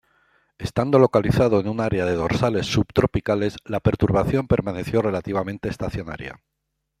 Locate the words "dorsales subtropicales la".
2.15-3.81